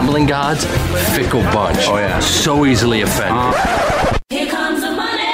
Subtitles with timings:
[0.00, 0.64] gambling gods,
[1.14, 1.80] fickle bunch.
[1.80, 2.20] Oh, yeah.
[2.20, 3.36] So easily offended.
[3.36, 4.18] Uh.
[4.30, 5.26] Here comes the money.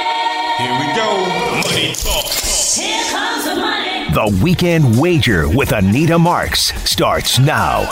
[0.58, 1.22] Here we go.
[1.62, 2.24] Money talk.
[2.74, 4.10] Here comes the money.
[4.10, 7.84] The Weekend Wager with Anita Marks starts now.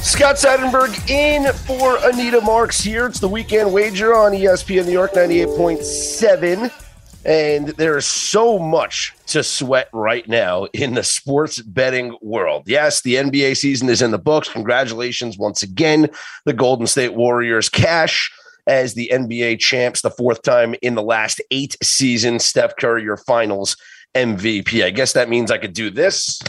[0.00, 3.06] Scott Seidenberg in for Anita Marks here.
[3.06, 6.87] It's the weekend wager on ESPN New York 98.7.
[7.28, 12.62] And there is so much to sweat right now in the sports betting world.
[12.66, 14.48] Yes, the NBA season is in the books.
[14.48, 16.08] Congratulations once again.
[16.46, 18.32] The Golden State Warriors cash
[18.66, 22.46] as the NBA champs, the fourth time in the last eight seasons.
[22.46, 23.76] Steph Curry, your finals
[24.14, 24.82] MVP.
[24.82, 26.40] I guess that means I could do this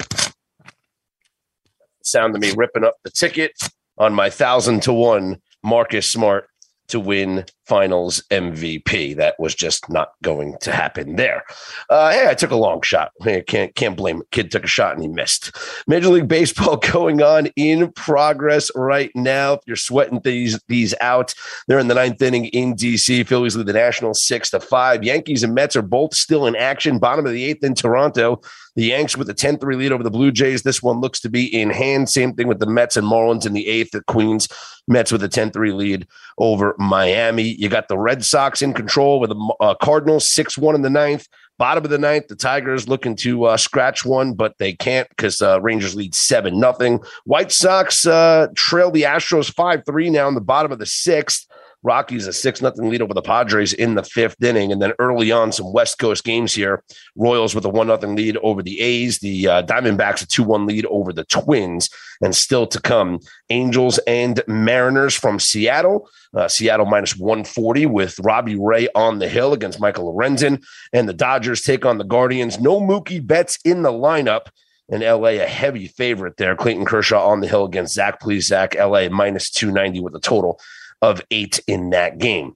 [2.03, 3.52] sound of me ripping up the ticket
[3.97, 6.47] on my thousand to one Marcus Smart
[6.88, 9.16] to win finals MVP.
[9.16, 11.44] That was just not going to happen there.
[11.90, 13.11] Uh, hey, I took a long shot.
[13.48, 14.31] Can't can't blame it.
[14.31, 15.56] Kid took a shot and he missed.
[15.88, 19.53] Major League Baseball going on in progress right now.
[19.53, 21.34] If you're sweating these these out,
[21.67, 23.28] they're in the ninth inning in DC.
[23.28, 25.04] Phillies lead the Nationals six to five.
[25.04, 27.00] Yankees and Mets are both still in action.
[27.00, 28.42] Bottom of the eighth in Toronto.
[28.76, 30.64] The Yanks with a 10 3 lead over the Blue Jays.
[30.64, 32.09] This one looks to be in hand.
[32.09, 33.92] Same thing with the Mets and Marlins in the eighth.
[33.92, 34.48] The Queens
[34.88, 37.44] Mets with a 10 3 lead over Miami.
[37.59, 40.89] You got the Red Sox in control with the uh, Cardinals 6 1 in the
[40.89, 41.27] ninth.
[41.57, 45.41] Bottom of the ninth, the Tigers looking to uh, scratch one, but they can't because
[45.41, 47.02] uh, Rangers lead 7 nothing.
[47.25, 51.45] White Sox uh, trail the Astros 5 3 now in the bottom of the sixth.
[51.81, 55.31] Rockies a six nothing lead over the Padres in the fifth inning, and then early
[55.31, 56.83] on some West Coast games here.
[57.16, 59.19] Royals with a one nothing lead over the A's.
[59.19, 61.89] The uh, Diamondbacks a two one lead over the Twins,
[62.21, 66.09] and still to come Angels and Mariners from Seattle.
[66.36, 71.08] Uh, Seattle minus one forty with Robbie Ray on the hill against Michael Lorenzen, and
[71.08, 72.59] the Dodgers take on the Guardians.
[72.59, 74.47] No Mookie Betts in the lineup.
[74.91, 76.55] And LA a heavy favorite there.
[76.55, 78.73] Clayton Kershaw on the hill against Zach Plesac.
[78.73, 80.59] LA minus 290 with a total
[81.02, 82.55] of eight in that game.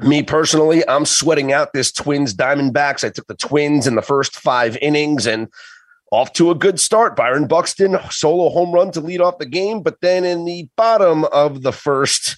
[0.00, 3.04] Me personally, I'm sweating out this Twins Diamondbacks.
[3.04, 5.48] I took the Twins in the first five innings and
[6.10, 7.16] off to a good start.
[7.16, 9.82] Byron Buxton, solo home run to lead off the game.
[9.82, 12.36] But then in the bottom of the first,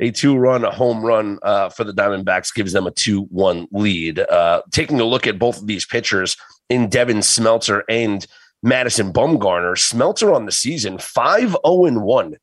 [0.00, 4.20] a two run home run uh, for the Diamondbacks gives them a 2 1 lead.
[4.20, 6.36] Uh, taking a look at both of these pitchers
[6.68, 8.26] in Devin Smeltzer and
[8.62, 12.36] Madison Bumgarner, Smeltzer on the season 5 0 1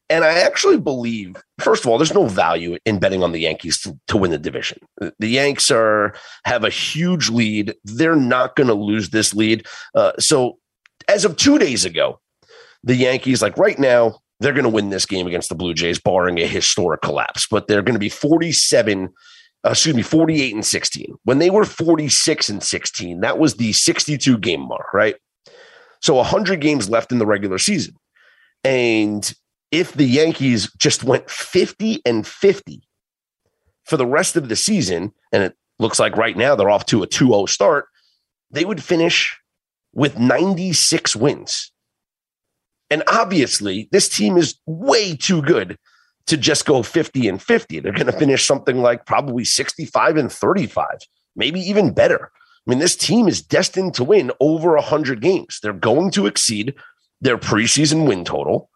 [0.08, 3.80] And I actually believe, first of all, there's no value in betting on the Yankees
[3.80, 4.78] to, to win the division.
[5.18, 6.14] The Yanks are
[6.44, 7.74] have a huge lead.
[7.84, 9.66] They're not going to lose this lead.
[9.94, 10.58] Uh, so,
[11.08, 12.20] as of two days ago,
[12.84, 15.98] the Yankees, like right now, they're going to win this game against the Blue Jays,
[15.98, 17.46] barring a historic collapse.
[17.50, 19.08] But they're going to be 47,
[19.64, 21.14] uh, excuse me, 48 and 16.
[21.24, 25.16] When they were 46 and 16, that was the 62 game mark, right?
[26.00, 27.94] So 100 games left in the regular season.
[28.62, 29.32] And
[29.70, 32.82] if the Yankees just went 50 and 50
[33.84, 37.02] for the rest of the season, and it looks like right now they're off to
[37.02, 37.86] a 2 0 start,
[38.50, 39.38] they would finish
[39.92, 41.72] with 96 wins.
[42.90, 45.78] And obviously, this team is way too good
[46.26, 47.80] to just go 50 and 50.
[47.80, 50.86] They're going to finish something like probably 65 and 35,
[51.34, 52.30] maybe even better.
[52.66, 55.60] I mean, this team is destined to win over 100 games.
[55.62, 56.74] They're going to exceed
[57.20, 58.70] their preseason win total.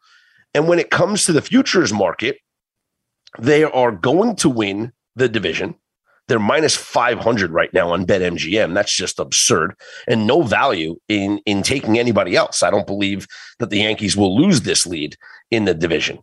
[0.54, 2.38] And when it comes to the futures market,
[3.38, 5.74] they are going to win the division.
[6.30, 8.72] They're minus 500 right now on BetMGM.
[8.72, 9.74] That's just absurd
[10.06, 12.62] and no value in, in taking anybody else.
[12.62, 13.26] I don't believe
[13.58, 15.16] that the Yankees will lose this lead
[15.50, 16.20] in the division.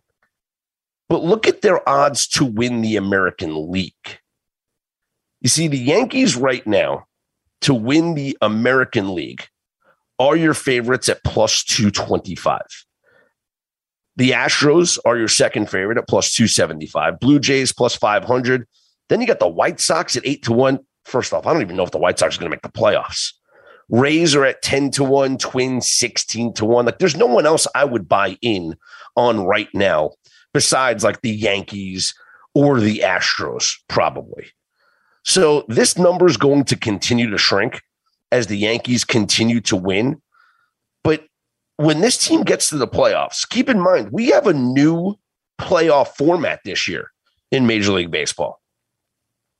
[1.10, 4.18] But look at their odds to win the American League.
[5.42, 7.04] You see, the Yankees right now
[7.60, 9.46] to win the American League
[10.18, 12.62] are your favorites at plus 225.
[14.16, 17.20] The Astros are your second favorite at plus 275.
[17.20, 18.66] Blue Jays plus 500.
[19.08, 20.78] Then you got the White Sox at 8 to 1.
[21.04, 22.68] First off, I don't even know if the White Sox are going to make the
[22.68, 23.32] playoffs.
[23.88, 26.84] Rays are at 10 to 1, Twins 16 to 1.
[26.84, 28.76] Like there's no one else I would buy in
[29.16, 30.10] on right now
[30.52, 32.14] besides like the Yankees
[32.54, 34.46] or the Astros, probably.
[35.24, 37.82] So this number is going to continue to shrink
[38.30, 40.20] as the Yankees continue to win.
[41.02, 41.24] But
[41.76, 45.14] when this team gets to the playoffs, keep in mind, we have a new
[45.60, 47.10] playoff format this year
[47.50, 48.60] in Major League Baseball.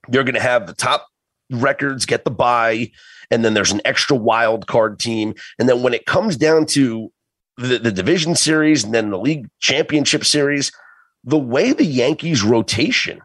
[0.08, 1.06] They're going to have the top
[1.50, 2.90] records get the bye,
[3.31, 5.34] and then there's an extra wild card team.
[5.58, 7.12] And then when it comes down to
[7.56, 10.72] the, the division series and then the league championship series,
[11.25, 13.20] the way the Yankees rotation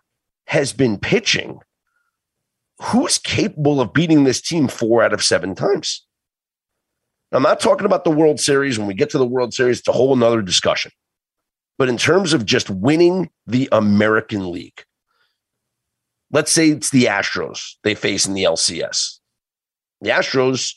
[0.48, 1.60] has been pitching,
[2.82, 6.06] who's capable of beating this team four out of seven times?
[7.32, 8.78] I'm not talking about the World Series.
[8.78, 10.92] When we get to the World Series, it's a whole nother discussion.
[11.80, 14.84] But in terms of just winning the American League,
[16.34, 19.20] let's say it's the Astros they face in the LCS.
[20.02, 20.74] The Astros,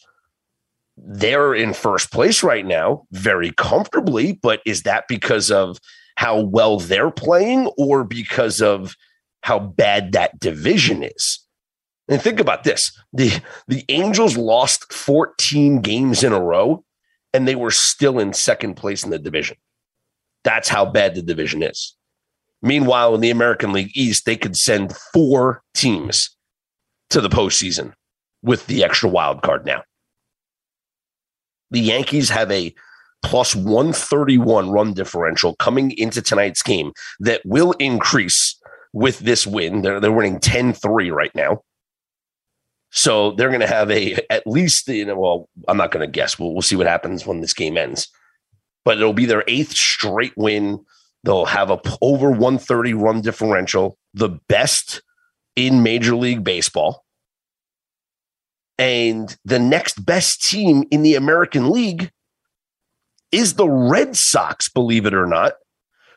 [0.97, 4.39] they're in first place right now, very comfortably.
[4.41, 5.79] But is that because of
[6.17, 8.95] how well they're playing or because of
[9.43, 11.41] how bad that division is?
[12.09, 12.97] And think about this.
[13.13, 16.85] The the Angels lost 14 games in a row
[17.35, 19.57] and they were still in second place in the division.
[20.45, 21.96] That's how bad the division is.
[22.67, 26.37] Meanwhile, in the American League East, they could send four teams
[27.11, 27.93] to the postseason
[28.43, 29.83] with the extra wild card now.
[31.71, 32.75] The Yankees have a
[33.23, 38.61] plus 131 run differential coming into tonight's game that will increase
[38.93, 39.83] with this win.
[39.83, 41.63] They're, they're winning 10 3 right now.
[42.91, 45.19] So they're going to have a at least you know.
[45.19, 46.39] Well, I'm not going to guess.
[46.39, 48.09] We'll we'll see what happens when this game ends.
[48.85, 50.85] But it'll be their eighth straight win.
[51.27, 55.03] They'll have a over 130 run differential, the best
[55.57, 57.05] in Major League Baseball.
[58.79, 62.13] And the next best team in the American League
[63.33, 65.55] is the Red Sox, believe it or not,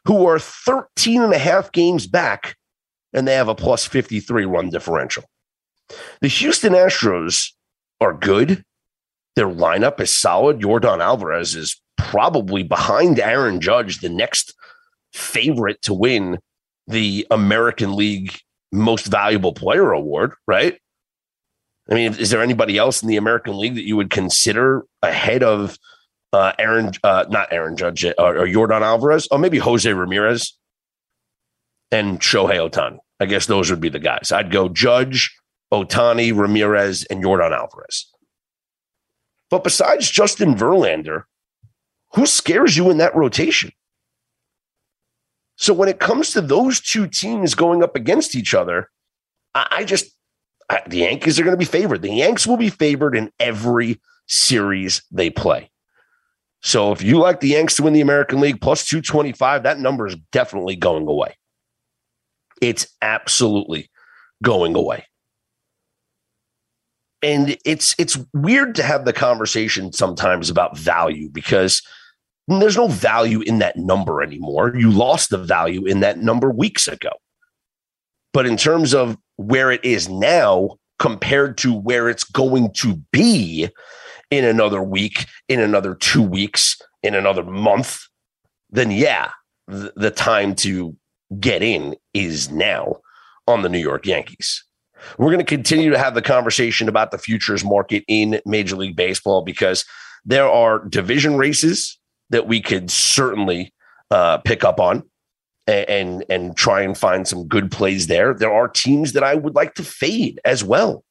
[0.06, 2.56] who are 13 and a half games back
[3.12, 5.24] and they have a plus 53 run differential.
[6.22, 7.52] The Houston Astros
[8.00, 8.64] are good.
[9.36, 10.62] Their lineup is solid.
[10.62, 14.54] Jordan Alvarez is probably behind Aaron Judge, the next
[15.14, 16.40] favorite to win
[16.88, 18.40] the American League
[18.72, 20.78] Most Valuable Player Award, right?
[21.90, 25.44] I mean, is there anybody else in the American League that you would consider ahead
[25.44, 25.78] of
[26.34, 30.56] uh, Aaron, uh, not Aaron Judge uh, or, or Jordan Alvarez, or maybe Jose Ramirez
[31.92, 33.00] and Shohei Ohtani?
[33.20, 34.32] I guess those would be the guys.
[34.32, 35.36] I'd go Judge,
[35.74, 38.06] Ohtani, Ramirez, and Jordan Alvarez.
[39.50, 41.24] But besides Justin Verlander,
[42.14, 43.72] who scares you in that rotation?
[45.60, 48.90] So when it comes to those two teams going up against each other,
[49.54, 50.10] I, I just
[50.70, 52.02] I, the Yankees are going to be favored.
[52.02, 55.70] The Yanks will be favored in every series they play.
[56.62, 60.08] So if you like the Yanks to win the American League plus 225, that number
[60.08, 61.36] is definitely going away.
[62.62, 63.90] It's absolutely
[64.42, 65.06] going away.
[67.22, 71.82] And it's it's weird to have the conversation sometimes about value because
[72.58, 74.74] there's no value in that number anymore.
[74.76, 77.12] You lost the value in that number weeks ago.
[78.34, 83.70] But in terms of where it is now compared to where it's going to be
[84.32, 88.00] in another week, in another two weeks, in another month,
[88.70, 89.32] then yeah,
[89.68, 90.96] the, the time to
[91.40, 92.98] get in is now
[93.48, 94.64] on the New York Yankees.
[95.18, 98.96] We're going to continue to have the conversation about the futures market in Major League
[98.96, 99.86] Baseball because
[100.26, 101.99] there are division races
[102.30, 103.74] that we could certainly
[104.12, 105.04] uh, pick up on
[105.68, 108.34] and, and try and find some good plays there.
[108.34, 111.04] There are teams that I would like to fade as well,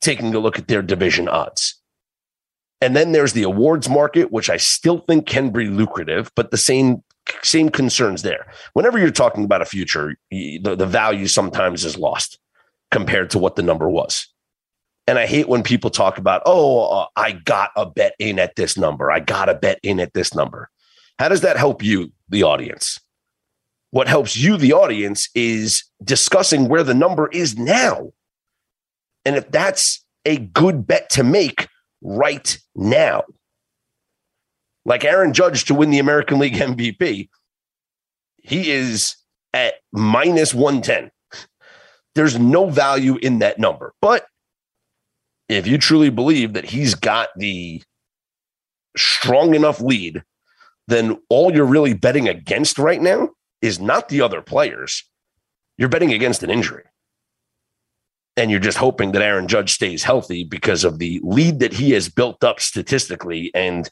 [0.00, 1.80] taking a look at their division odds.
[2.80, 6.58] And then there's the awards market, which I still think can be lucrative, but the
[6.58, 7.02] same
[7.42, 8.46] same concerns there.
[8.74, 12.38] Whenever you're talking about a future, the, the value sometimes is lost
[12.90, 14.28] compared to what the number was.
[15.06, 18.56] And I hate when people talk about, oh, uh, I got a bet in at
[18.56, 19.10] this number.
[19.10, 20.70] I got a bet in at this number.
[21.18, 22.98] How does that help you, the audience?
[23.90, 28.12] What helps you, the audience, is discussing where the number is now.
[29.24, 31.68] And if that's a good bet to make
[32.02, 33.24] right now,
[34.84, 37.28] like Aaron Judge to win the American League MVP,
[38.42, 39.16] he is
[39.52, 41.10] at minus 110.
[42.14, 43.94] There's no value in that number.
[44.00, 44.26] But
[45.48, 47.82] if you truly believe that he's got the
[48.96, 50.22] strong enough lead,
[50.88, 53.30] then all you're really betting against right now
[53.62, 55.04] is not the other players.
[55.78, 56.84] You're betting against an injury.
[58.36, 61.92] And you're just hoping that Aaron Judge stays healthy because of the lead that he
[61.92, 63.88] has built up statistically and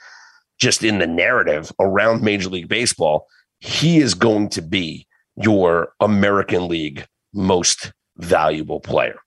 [0.59, 3.27] just in the narrative around Major League Baseball.
[3.61, 5.07] He is going to be
[5.37, 9.22] your American League most valuable player.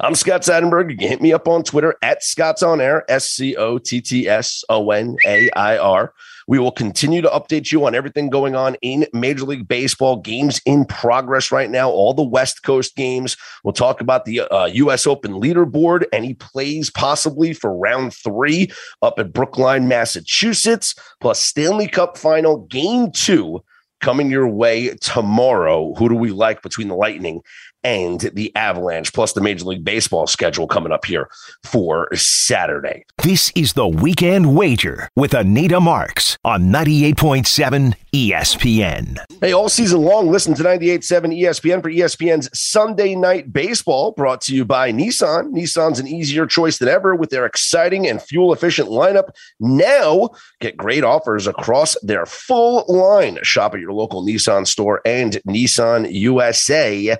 [0.00, 0.90] I'm Scott Seidenberg.
[0.90, 4.00] You can hit me up on Twitter at Scott's On Air, S C O T
[4.00, 6.12] T S O N A I R.
[6.48, 10.16] We will continue to update you on everything going on in Major League Baseball.
[10.16, 13.36] Games in progress right now, all the West Coast games.
[13.64, 15.06] We'll talk about the uh, U.S.
[15.06, 18.70] Open leaderboard, any plays possibly for round three
[19.02, 23.62] up at Brookline, Massachusetts, plus Stanley Cup final game two
[24.00, 25.94] coming your way tomorrow.
[25.94, 27.40] Who do we like between the Lightning
[27.84, 31.28] and the Avalanche, plus the Major League Baseball schedule coming up here
[31.64, 33.04] for Saturday.
[33.22, 39.18] This is the Weekend Wager with Anita Marks on 98.7 ESPN.
[39.40, 44.54] Hey, all season long, listen to 98.7 ESPN for ESPN's Sunday Night Baseball, brought to
[44.54, 45.52] you by Nissan.
[45.52, 49.30] Nissan's an easier choice than ever with their exciting and fuel efficient lineup.
[49.60, 53.38] Now, get great offers across their full line.
[53.42, 57.16] Shop at your local Nissan store and Nissan USA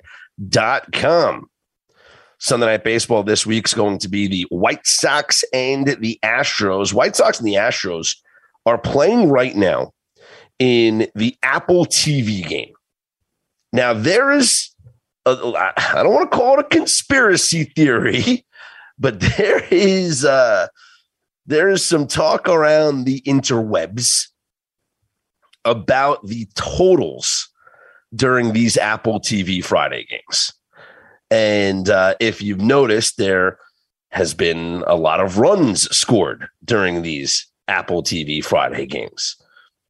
[0.49, 1.47] dot com.
[2.39, 6.93] Sunday night baseball this week is going to be the White Sox and the Astros.
[6.93, 8.17] White Sox and the Astros
[8.65, 9.93] are playing right now
[10.59, 12.73] in the Apple TV game.
[13.71, 14.75] Now, there is,
[15.25, 18.45] I I don't want to call it a conspiracy theory,
[18.99, 20.67] but there is, uh,
[21.45, 24.27] there is some talk around the interwebs
[25.65, 27.49] about the totals
[28.15, 30.53] during these Apple TV Friday games.
[31.31, 33.57] And uh, if you've noticed, there
[34.11, 39.35] has been a lot of runs scored during these Apple TV Friday games.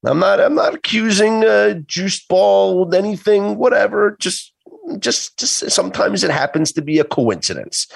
[0.06, 0.40] I'm not.
[0.40, 3.58] I'm not accusing uh, Juice Ball anything.
[3.58, 4.18] Whatever.
[4.20, 4.54] Just,
[5.00, 5.72] just, just.
[5.72, 7.88] Sometimes it happens to be a coincidence.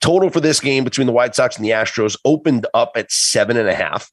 [0.00, 3.56] Total for this game between the White Sox and the Astros opened up at seven
[3.56, 4.10] and a half.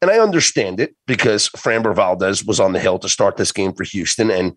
[0.00, 3.72] And I understand it because Framber Valdez was on the hill to start this game
[3.72, 4.54] for Houston, and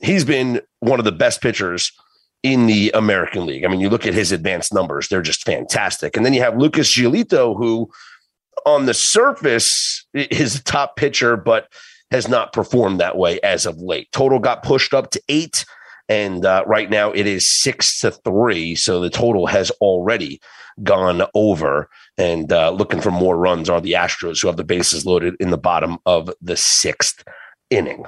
[0.00, 1.92] he's been one of the best pitchers
[2.42, 3.64] in the American League.
[3.64, 6.16] I mean, you look at his advanced numbers, they're just fantastic.
[6.16, 7.90] And then you have Lucas Giolito, who
[8.64, 11.68] on the surface is a top pitcher, but
[12.10, 14.10] has not performed that way as of late.
[14.12, 15.64] Total got pushed up to eight.
[16.08, 18.76] And uh, right now it is six to three.
[18.76, 20.40] So the total has already
[20.84, 21.88] gone over.
[22.16, 25.50] And uh, looking for more runs are the Astros, who have the bases loaded in
[25.50, 27.24] the bottom of the sixth
[27.70, 28.04] inning.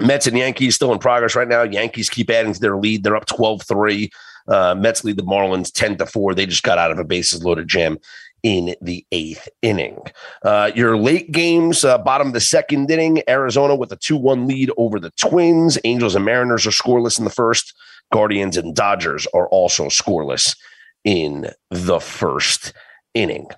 [0.00, 1.62] Mets and Yankees still in progress right now.
[1.62, 3.02] Yankees keep adding to their lead.
[3.02, 4.10] They're up 12 3.
[4.48, 6.34] Uh, Mets lead the Marlins 10 to 4.
[6.34, 7.98] They just got out of a bases loaded jam
[8.42, 9.98] in the eighth inning.
[10.42, 14.46] Uh, your late games, uh, bottom of the second inning, Arizona with a 2 1
[14.46, 15.78] lead over the Twins.
[15.84, 17.74] Angels and Mariners are scoreless in the first.
[18.12, 20.56] Guardians and Dodgers are also scoreless
[21.04, 22.72] in the first
[23.14, 23.48] inning.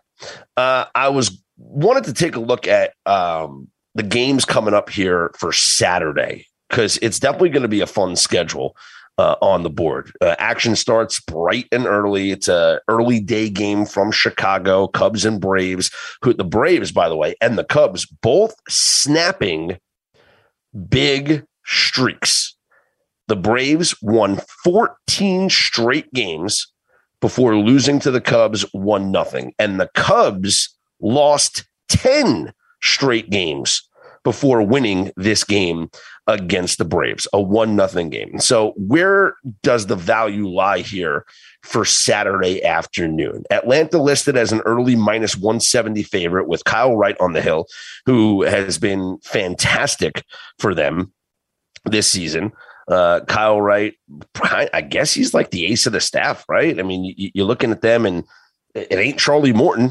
[0.56, 5.32] Uh, I was wanted to take a look at um, the games coming up here
[5.38, 8.74] for Saturday because it's definitely going to be a fun schedule
[9.18, 10.10] uh, on the board.
[10.20, 12.30] Uh, action starts bright and early.
[12.30, 15.90] It's a early day game from Chicago, Cubs and Braves.
[16.22, 19.78] Who the Braves, by the way, and the Cubs both snapping
[20.88, 22.56] big streaks.
[23.28, 26.66] The Braves won 14 straight games
[27.20, 32.52] before losing to the Cubs one nothing, and the Cubs lost 10
[32.82, 33.88] straight games
[34.24, 35.90] before winning this game
[36.26, 38.38] against the Braves, a one nothing game.
[38.38, 41.24] So where does the value lie here
[41.62, 43.44] for Saturday afternoon?
[43.50, 47.66] Atlanta listed as an early minus 170 favorite with Kyle Wright on the hill,
[48.06, 50.24] who has been fantastic
[50.58, 51.12] for them
[51.84, 52.52] this season.
[52.88, 53.94] Uh, Kyle Wright,
[54.72, 56.78] I guess he's like the ace of the staff, right?
[56.78, 58.24] I mean, you, you're looking at them and
[58.74, 59.90] it ain't Charlie Morton.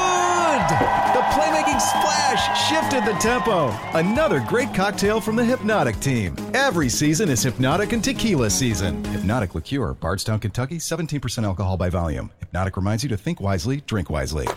[0.71, 3.77] The playmaking splash shifted the tempo.
[3.93, 6.33] Another great cocktail from the Hypnotic team.
[6.53, 9.03] Every season is Hypnotic and Tequila season.
[9.05, 12.31] Hypnotic Liqueur, Bardstown, Kentucky, 17% alcohol by volume.
[12.39, 14.47] Hypnotic reminds you to think wisely, drink wisely.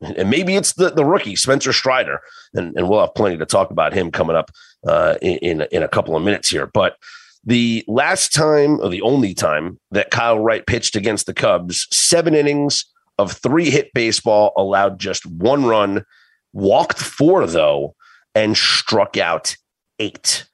[0.00, 2.20] And maybe it's the, the rookie, Spencer Strider.
[2.52, 4.52] And, and we'll have plenty to talk about him coming up
[4.86, 6.70] uh, in, in, in a couple of minutes here.
[6.72, 6.98] But
[7.42, 12.34] the last time, or the only time, that Kyle Wright pitched against the Cubs, seven
[12.34, 12.84] innings
[13.18, 16.04] of three hit baseball, allowed just one run,
[16.52, 17.94] walked four, though,
[18.34, 19.56] and struck out
[19.98, 20.46] eight.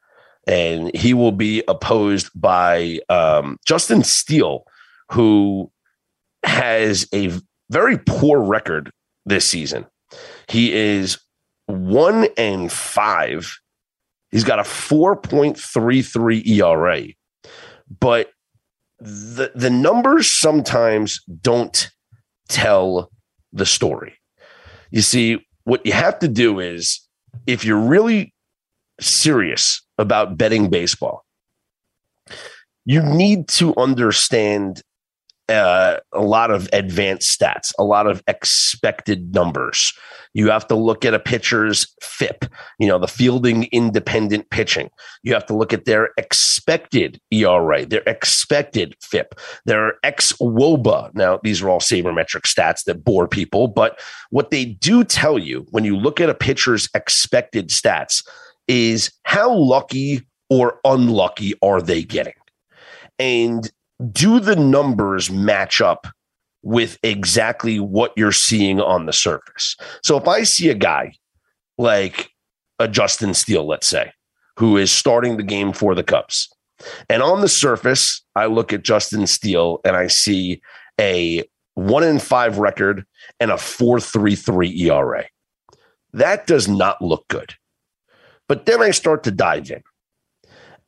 [0.46, 4.64] And he will be opposed by um, Justin Steele,
[5.10, 5.70] who
[6.42, 7.30] has a
[7.70, 8.90] very poor record
[9.26, 9.86] this season.
[10.48, 11.18] He is
[11.66, 13.56] one and five.
[14.30, 17.06] He's got a 4.33 ERA,
[17.98, 18.30] but
[18.98, 21.90] the the numbers sometimes don't
[22.50, 23.10] tell
[23.52, 24.14] the story.
[24.90, 27.00] You see, what you have to do is
[27.46, 28.34] if you're really
[29.00, 31.24] serious about betting baseball,
[32.84, 34.82] you need to understand
[35.50, 39.92] uh, a lot of advanced stats, a lot of expected numbers.
[40.32, 42.44] You have to look at a pitcher's FIP,
[42.78, 44.90] you know, the fielding independent pitching.
[45.22, 51.14] You have to look at their expected ERA, their expected FIP, their ex WOBA.
[51.14, 55.66] Now, these are all sabermetric stats that bore people, but what they do tell you
[55.70, 58.24] when you look at a pitcher's expected stats
[58.68, 62.34] is how lucky or unlucky are they getting?
[63.18, 63.70] And
[64.12, 66.06] do the numbers match up
[66.62, 69.76] with exactly what you're seeing on the surface?
[70.02, 71.14] So if I see a guy
[71.78, 72.30] like
[72.78, 74.12] a Justin Steele, let's say,
[74.56, 76.48] who is starting the game for the Cubs,
[77.08, 80.62] and on the surface, I look at Justin Steele and I see
[80.98, 83.04] a one in five record
[83.38, 85.24] and a 4.33 ERA.
[86.12, 87.54] That does not look good.
[88.48, 89.82] But then I start to dive in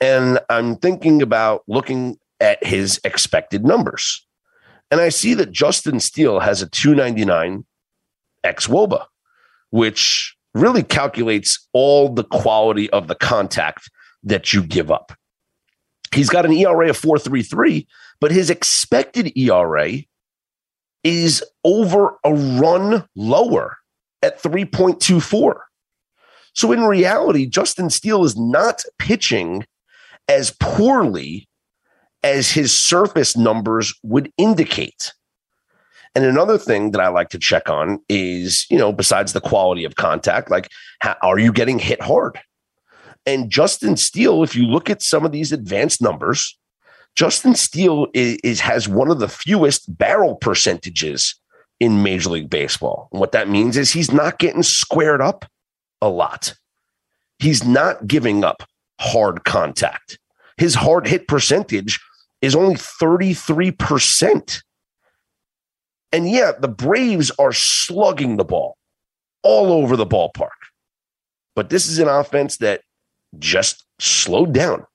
[0.01, 4.27] and I'm thinking about looking at his expected numbers.
[4.91, 7.65] And I see that Justin Steele has a 299
[8.45, 9.07] ex Woba,
[9.71, 13.89] which really calculates all the quality of the contact
[14.23, 15.13] that you give up.
[16.13, 17.87] He's got an ERA of 433,
[18.21, 19.93] but his expected ERA
[21.03, 23.79] is over a run lower
[24.23, 25.55] at 3.24.
[26.55, 29.65] So in reality, Justin Steele is not pitching
[30.29, 31.49] as poorly
[32.23, 35.13] as his surface numbers would indicate.
[36.15, 39.85] And another thing that I like to check on is, you know, besides the quality
[39.85, 40.69] of contact, like
[41.01, 42.39] how, are you getting hit hard?
[43.25, 46.59] And Justin Steele, if you look at some of these advanced numbers,
[47.15, 51.39] Justin Steele is, is has one of the fewest barrel percentages
[51.81, 53.09] in Major League Baseball.
[53.13, 55.45] And what that means is he's not getting squared up
[56.01, 56.55] a lot.
[57.39, 58.63] He's not giving up
[59.01, 60.19] hard contact.
[60.59, 61.99] His hard hit percentage
[62.43, 64.63] is only 33%.
[66.11, 68.77] And yeah, the Braves are slugging the ball
[69.43, 70.51] all over the ballpark.
[71.55, 72.83] But this is an offense that
[73.39, 74.87] just slowed down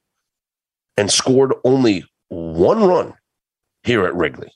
[0.96, 3.14] and scored only one run
[3.84, 4.52] here at Wrigley.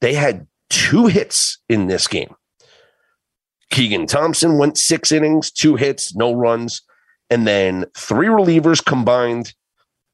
[0.00, 2.34] They had two hits in this game.
[3.70, 6.82] Keegan Thompson went six innings, two hits, no runs,
[7.30, 9.54] and then three relievers combined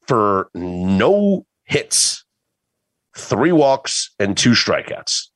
[0.07, 2.25] for no hits,
[3.17, 5.27] three walks, and two strikeouts.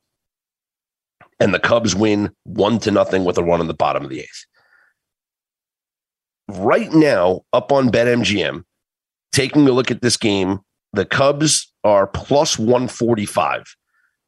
[1.40, 4.20] And the Cubs win one to nothing with a run in the bottom of the
[4.20, 4.44] eighth.
[6.48, 8.64] Right now, up on BetMGM,
[9.32, 10.60] taking a look at this game,
[10.92, 13.64] the Cubs are plus 145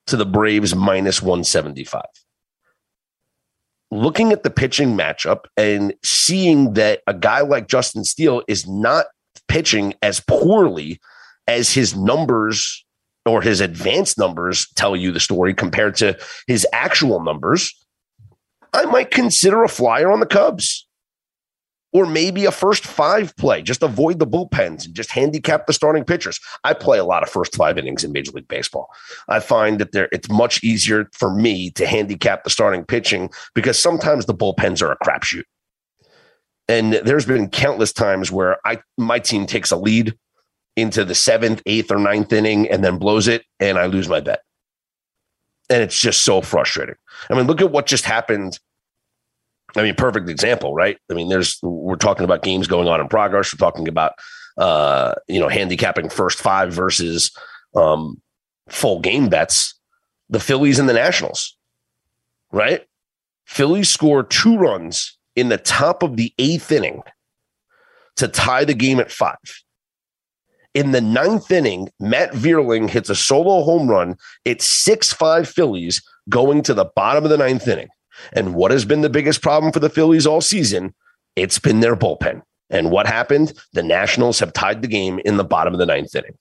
[0.06, 2.02] to the Braves minus 175.
[3.90, 9.06] Looking at the pitching matchup and seeing that a guy like Justin Steele is not
[9.46, 11.00] pitching as poorly
[11.48, 12.84] as his numbers
[13.26, 17.74] or his advanced numbers tell you the story compared to his actual numbers,
[18.72, 20.84] I might consider a flyer on the Cubs.
[21.90, 23.62] Or maybe a first five play.
[23.62, 26.38] Just avoid the bullpens and just handicap the starting pitchers.
[26.62, 28.88] I play a lot of first five innings in Major League Baseball.
[29.26, 33.82] I find that there it's much easier for me to handicap the starting pitching because
[33.82, 35.44] sometimes the bullpens are a crapshoot.
[36.68, 40.14] And there's been countless times where I my team takes a lead
[40.78, 44.20] into the seventh, eighth, or ninth inning and then blows it, and I lose my
[44.20, 44.42] bet.
[45.68, 46.94] And it's just so frustrating.
[47.28, 48.58] I mean, look at what just happened.
[49.76, 50.96] I mean, perfect example, right?
[51.10, 53.52] I mean, there's we're talking about games going on in progress.
[53.52, 54.12] We're talking about
[54.56, 57.30] uh, you know, handicapping first five versus
[57.74, 58.20] um
[58.68, 59.74] full game bets.
[60.30, 61.56] The Phillies and the Nationals,
[62.52, 62.86] right?
[63.46, 67.02] Phillies score two runs in the top of the eighth inning
[68.16, 69.36] to tie the game at five.
[70.78, 74.14] In the ninth inning, Matt Vierling hits a solo home run.
[74.44, 77.88] It's 6 5 Phillies going to the bottom of the ninth inning.
[78.32, 80.94] And what has been the biggest problem for the Phillies all season?
[81.34, 82.42] It's been their bullpen.
[82.70, 83.54] And what happened?
[83.72, 86.38] The Nationals have tied the game in the bottom of the ninth inning.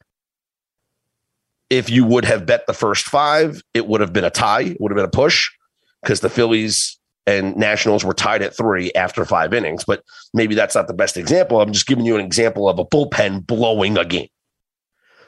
[1.71, 4.77] If you would have bet the first five, it would have been a tie, it
[4.79, 5.49] would have been a push
[6.03, 6.96] because the Phillies
[7.27, 9.83] and Nationals were tied at three after five innings.
[9.83, 10.01] But
[10.33, 11.61] maybe that's not the best example.
[11.61, 14.29] I'm just giving you an example of a bullpen blowing a game.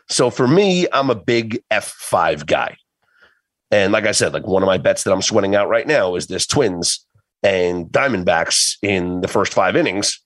[0.08, 2.78] So for me, I'm a big F5 guy.
[3.70, 6.16] And like I said, like one of my bets that I'm sweating out right now
[6.16, 7.06] is this Twins
[7.44, 10.20] and Diamondbacks in the first five innings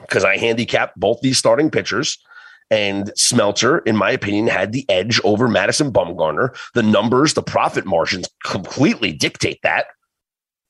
[0.00, 2.18] because I handicapped both these starting pitchers.
[2.70, 6.56] And Smeltzer, in my opinion, had the edge over Madison Bumgarner.
[6.74, 9.86] The numbers, the profit margins completely dictate that.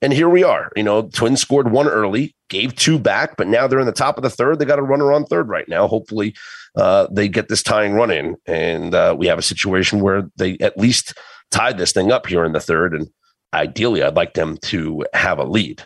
[0.01, 0.71] And here we are.
[0.77, 4.17] You know, Twins scored one early, gave two back, but now they're in the top
[4.17, 4.59] of the third.
[4.59, 5.89] They got a runner on third right now.
[5.89, 6.35] Hopefully,
[6.77, 10.57] uh, they get this tying run in, and uh, we have a situation where they
[10.61, 11.15] at least
[11.51, 12.95] tied this thing up here in the third.
[12.95, 13.09] And
[13.53, 15.83] ideally, I'd like them to have a lead.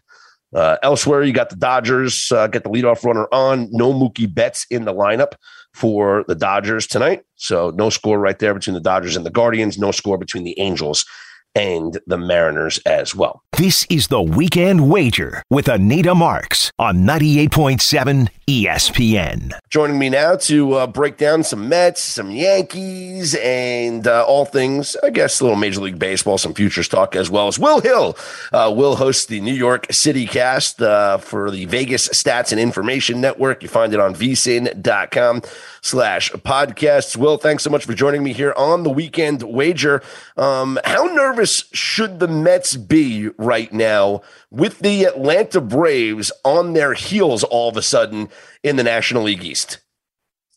[0.54, 3.68] Uh, elsewhere, you got the Dodgers uh, get the leadoff runner on.
[3.70, 5.32] No Mookie Betts in the lineup
[5.72, 7.22] for the Dodgers tonight.
[7.36, 9.78] So no score right there between the Dodgers and the Guardians.
[9.78, 11.06] No score between the Angels
[11.54, 13.42] and the Mariners as well.
[13.58, 19.52] This is the Weekend Wager with Anita Marks on 98.7 ESPN.
[19.68, 24.96] Joining me now to uh, break down some Mets, some Yankees, and uh, all things,
[25.02, 28.16] I guess, a little Major League Baseball, some futures talk as well as Will Hill.
[28.52, 33.20] Uh, Will hosts the New York City cast uh, for the Vegas Stats and Information
[33.20, 33.62] Network.
[33.62, 35.42] You find it on vsin.com
[35.82, 37.16] slash podcasts.
[37.16, 40.02] Will, thanks so much for joining me here on the Weekend Wager.
[40.36, 46.94] Um, how nervous should the Mets be right now with the Atlanta Braves on their
[46.94, 48.28] heels all of a sudden
[48.62, 49.78] in the National League East?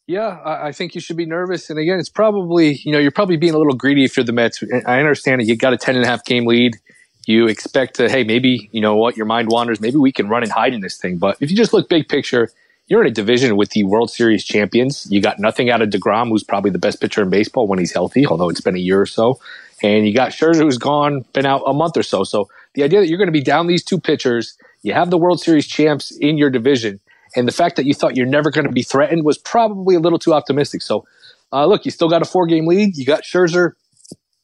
[0.08, 1.72] Yeah, I think you should be nervous.
[1.72, 4.34] And again, it's probably, you know, you're probably being a little greedy if you're the
[4.34, 4.64] Mets.
[4.86, 6.76] I understand that you got a 10 and a half game lead.
[7.26, 9.82] You expect to, hey, maybe, you know what, your mind wanders.
[9.82, 11.18] Maybe we can run and hide in this thing.
[11.18, 12.52] But if you just look big picture,
[12.88, 15.08] you're in a division with the World Series champions.
[15.10, 17.92] You got nothing out of DeGrom, who's probably the best pitcher in baseball when he's
[17.92, 19.40] healthy, although it's been a year or so.
[19.82, 22.24] And you got Scherzer, who's gone, been out a month or so.
[22.24, 25.18] So the idea that you're going to be down these two pitchers, you have the
[25.18, 27.00] World Series champs in your division,
[27.36, 30.00] and the fact that you thought you're never going to be threatened was probably a
[30.00, 30.82] little too optimistic.
[30.82, 31.06] So,
[31.52, 32.96] uh, look, you still got a four game lead.
[32.96, 33.72] You got Scherzer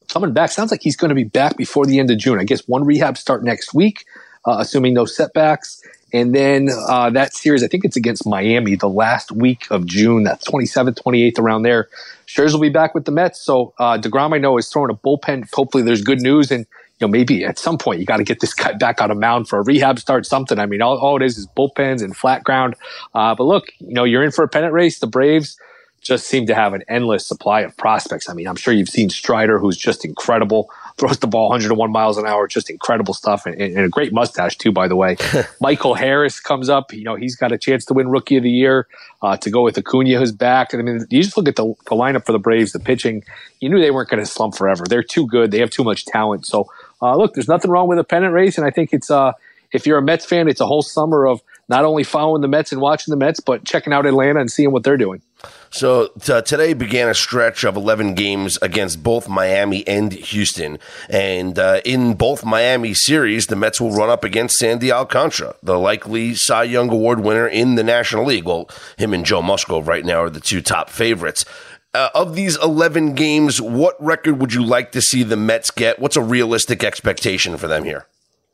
[0.09, 0.51] coming back.
[0.51, 2.39] Sounds like he's going to be back before the end of June.
[2.39, 4.05] I guess one rehab start next week,
[4.45, 5.81] uh, assuming no setbacks.
[6.13, 10.23] And then uh, that series, I think it's against Miami the last week of June,
[10.23, 11.89] that's 27th, 28th, around there.
[12.27, 13.41] Scherzer will be back with the Mets.
[13.41, 15.47] So uh, DeGrom, I know, is throwing a bullpen.
[15.53, 16.51] Hopefully there's good news.
[16.51, 16.65] And
[16.99, 19.15] you know, maybe at some point you got to get this guy back on a
[19.15, 20.59] mound for a rehab start, something.
[20.59, 22.75] I mean, all, all it is is bullpens and flat ground.
[23.13, 24.99] Uh, but look, you know, you're in for a pennant race.
[24.99, 25.57] The Braves
[26.01, 28.29] just seem to have an endless supply of prospects.
[28.29, 30.69] I mean, I'm sure you've seen Strider, who's just incredible,
[31.01, 34.55] throws the ball 101 miles an hour, just incredible stuff, and, and a great mustache
[34.55, 35.17] too, by the way.
[35.59, 36.93] Michael Harris comes up.
[36.93, 38.87] You know, he's got a chance to win Rookie of the Year
[39.23, 40.73] uh, to go with Acuna, who's back.
[40.73, 43.23] And I mean, you just look at the, the lineup for the Braves, the pitching.
[43.59, 44.83] You knew they weren't going to slump forever.
[44.87, 45.49] They're too good.
[45.49, 46.45] They have too much talent.
[46.45, 46.67] So,
[47.01, 49.31] uh, look, there's nothing wrong with a pennant race, and I think it's uh,
[49.71, 52.71] if you're a Mets fan, it's a whole summer of not only following the Mets
[52.71, 55.21] and watching the Mets, but checking out Atlanta and seeing what they're doing.
[55.69, 60.77] So t- today began a stretch of 11 games against both Miami and Houston.
[61.09, 65.79] And uh, in both Miami series, the Mets will run up against Sandy Alcantara, the
[65.79, 68.45] likely Cy Young Award winner in the National League.
[68.45, 71.45] Well, him and Joe Musgrove right now are the two top favorites.
[71.93, 75.99] Uh, of these 11 games, what record would you like to see the Mets get?
[75.99, 78.07] What's a realistic expectation for them here?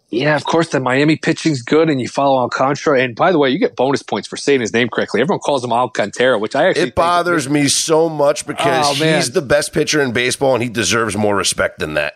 [0.09, 3.01] Yeah, of course, the Miami pitching's good, and you follow Alcantara.
[3.01, 5.19] And by the way, you get bonus points for saying his name correctly.
[5.19, 9.31] Everyone calls him Alcantara, which I actually it bothers me so much because Oh, he's
[9.31, 12.13] the best pitcher in baseball, and he deserves more respect than that.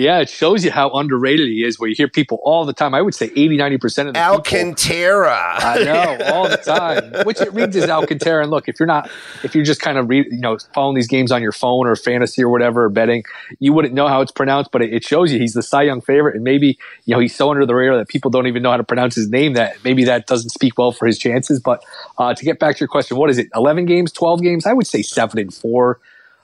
[0.00, 1.78] Yeah, it shows you how underrated he is.
[1.78, 2.94] Where you hear people all the time.
[2.94, 4.34] I would say 80, 90 percent of the people.
[4.34, 5.56] Alcantara.
[5.58, 7.24] I know all the time.
[7.26, 8.42] Which it reads as Alcantara.
[8.42, 9.10] And look, if you're not,
[9.44, 11.94] if you're just kind of read, you know, following these games on your phone or
[11.96, 13.24] fantasy or whatever, or betting,
[13.58, 14.70] you wouldn't know how it's pronounced.
[14.72, 17.36] But it, it shows you he's the Cy Young favorite, and maybe you know he's
[17.36, 19.52] so under the radar that people don't even know how to pronounce his name.
[19.52, 21.60] That maybe that doesn't speak well for his chances.
[21.60, 21.84] But
[22.16, 23.48] uh, to get back to your question, what is it?
[23.54, 24.64] Eleven games, twelve games?
[24.64, 26.00] I would say seven and four.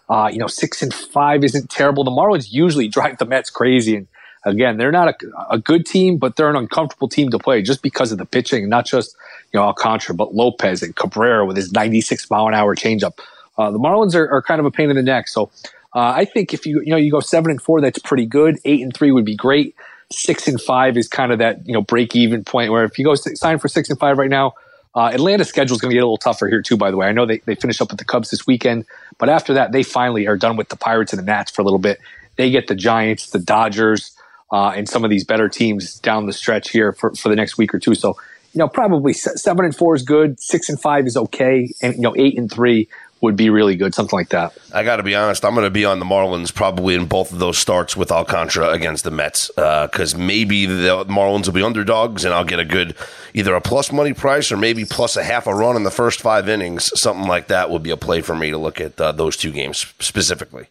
[0.09, 2.05] Uh, you know, six and five isn't terrible.
[2.05, 4.07] The Marlins usually drive the Mets crazy, and
[4.45, 5.14] again, they're not a,
[5.51, 8.69] a good team, but they're an uncomfortable team to play just because of the pitching,
[8.69, 9.16] not just
[9.53, 13.19] you know Alcantara, but Lopez and Cabrera with his 96 mile an hour changeup.
[13.59, 15.29] Uh, the Marlins are, are kind of a pain in the neck.
[15.29, 15.51] So
[15.95, 18.59] uh, I think if you you know you go seven and four, that's pretty good.
[18.64, 19.75] Eight and three would be great.
[20.12, 23.05] Six and five is kind of that you know break even point where if you
[23.05, 24.55] go sign for six and five right now.
[24.97, 26.77] Uh, Atlanta's schedule is going to get a little tougher here too.
[26.77, 28.87] By the way, I know they they finish up with the Cubs this weekend,
[29.19, 31.65] but after that, they finally are done with the Pirates and the Nats for a
[31.65, 32.01] little bit.
[32.37, 34.17] They get the Giants, the Dodgers,
[34.51, 37.59] uh, and some of these better teams down the stretch here for, for the next
[37.59, 37.95] week or two.
[37.95, 38.17] So,
[38.53, 42.01] you know, probably seven and four is good, six and five is okay, and you
[42.01, 42.89] know, eight and three
[43.27, 44.57] would be really good, something like that.
[44.73, 45.45] I got to be honest.
[45.45, 48.71] I'm going to be on the Marlins probably in both of those starts with Alcantara
[48.71, 52.61] against the Mets Uh, because uh, maybe the Marlins will be underdogs and I'll get
[52.61, 52.95] a good
[53.35, 56.21] either a plus money price or maybe plus a half a run in the first
[56.21, 56.91] five innings.
[56.99, 59.53] Something like that would be a play for me to look at uh, those two
[59.53, 60.67] games specifically.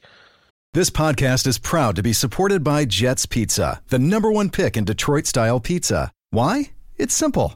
[0.74, 4.84] This podcast is proud to be supported by Jets Pizza, the number one pick in
[4.84, 6.12] Detroit style pizza.
[6.32, 6.72] Why?
[6.98, 7.56] It's simple.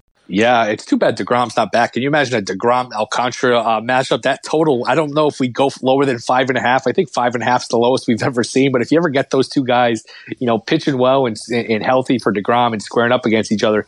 [0.31, 1.91] Yeah, it's too bad Degrom's not back.
[1.91, 4.21] Can you imagine a Degrom Alcantara uh, matchup?
[4.21, 6.87] That total, I don't know if we go lower than five and a half.
[6.87, 8.71] I think five and a half is the lowest we've ever seen.
[8.71, 10.05] But if you ever get those two guys,
[10.39, 13.85] you know, pitching well and, and healthy for Degrom and squaring up against each other,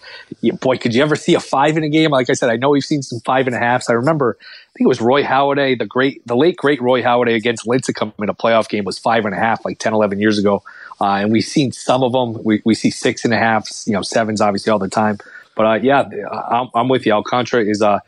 [0.60, 2.12] boy, could you ever see a five in a game?
[2.12, 3.90] Like I said, I know we've seen some five and a halfs.
[3.90, 7.36] I remember, I think it was Roy Halladay, the great, the late great Roy Halladay
[7.36, 10.38] against Lincecum in a playoff game was five and a half, like 10, 11 years
[10.38, 10.62] ago.
[11.00, 12.44] Uh, and we've seen some of them.
[12.44, 15.20] We, we see six and a halfs, you know, sevens obviously all the time.
[15.56, 17.14] But uh, yeah, I'm, I'm, with you.
[17.14, 18.00] Alcantara is uh,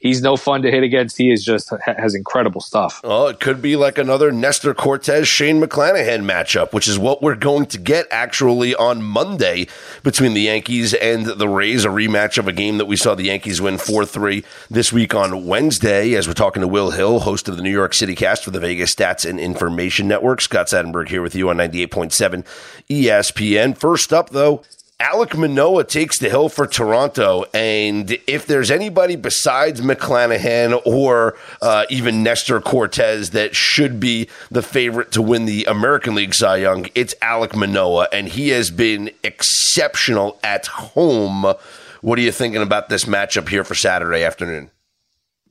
[0.00, 1.16] he's no fun to hit against.
[1.16, 3.00] He is just has incredible stuff.
[3.04, 7.36] Oh, it could be like another Nestor Cortes Shane McClanahan matchup, which is what we're
[7.36, 9.68] going to get actually on Monday
[10.02, 13.24] between the Yankees and the Rays, a rematch of a game that we saw the
[13.24, 16.14] Yankees win 4 3 this week on Wednesday.
[16.14, 18.60] As we're talking to Will Hill, host of the New York City cast for the
[18.60, 20.40] Vegas Stats and Information Network.
[20.40, 22.44] Scott Seidenberg here with you on 98.7
[22.88, 23.76] ESPN.
[23.76, 24.62] First up, though,
[25.00, 31.86] Alek Manoah takes the hill for Toronto, and if there's anybody besides McClanahan or uh,
[31.88, 36.86] even Nestor Cortes that should be the favorite to win the American League Cy Young,
[36.94, 38.08] it's Alek Manoah.
[38.12, 41.54] and he has been exceptional at home.
[42.02, 44.70] What are you thinking about this matchup here for Saturday afternoon?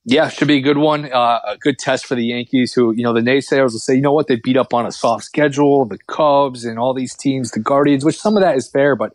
[0.05, 1.11] Yeah, should be a good one.
[1.11, 4.01] Uh, a good test for the Yankees, who, you know, the naysayers will say, you
[4.01, 7.51] know what, they beat up on a soft schedule, the Cubs and all these teams,
[7.51, 9.13] the Guardians, which some of that is fair, but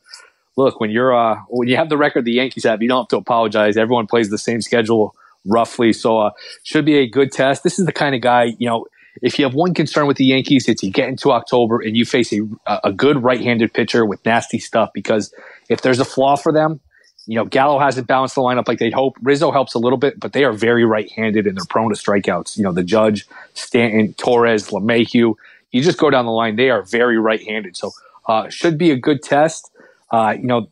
[0.57, 3.09] look, when you're uh, when you have the record the Yankees have, you don't have
[3.09, 3.77] to apologize.
[3.77, 5.15] Everyone plays the same schedule
[5.45, 6.31] roughly, so uh,
[6.63, 7.63] should be a good test.
[7.63, 8.87] This is the kind of guy, you know.
[9.23, 12.05] If you have one concern with the Yankees, it's you get into October and you
[12.05, 12.41] face a,
[12.83, 14.91] a good right-handed pitcher with nasty stuff.
[14.93, 15.33] Because
[15.69, 16.81] if there's a flaw for them,
[17.27, 19.17] you know, Gallo hasn't balanced the lineup like they'd hope.
[19.23, 22.57] Rizzo helps a little bit, but they are very right-handed and they're prone to strikeouts.
[22.57, 25.35] You know, the Judge, Stanton, Torres, LeMahieu.
[25.71, 27.77] You just go down the line; they are very right-handed.
[27.77, 27.93] So,
[28.27, 29.71] uh, should be a good test.
[30.15, 30.69] Uh, you know,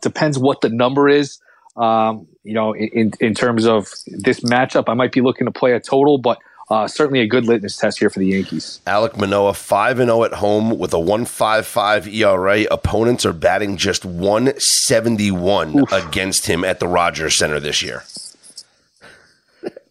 [0.00, 1.40] depends what the number is.
[1.76, 5.72] Um, you know, in, in terms of this matchup, I might be looking to play
[5.72, 6.38] a total, but
[6.70, 8.80] uh, certainly a good litmus test here for the Yankees.
[8.86, 12.62] Alek Manoah, 5 0 at home with a 155 ERA.
[12.70, 15.92] Opponents are batting just 171 Oof.
[15.92, 18.04] against him at the Rogers Center this year.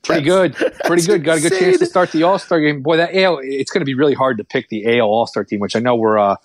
[0.03, 0.55] Pretty good.
[0.85, 1.25] Pretty good.
[1.25, 2.81] Got a good chance to start the All Star game.
[2.81, 5.43] Boy, that AL, it's going to be really hard to pick the AL All Star
[5.43, 6.17] team, which I know we're.
[6.17, 6.37] Uh,